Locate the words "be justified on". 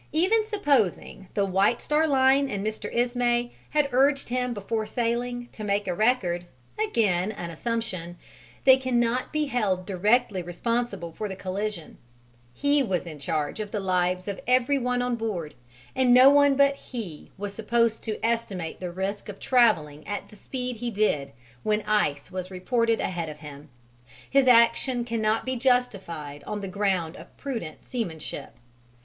25.45-26.61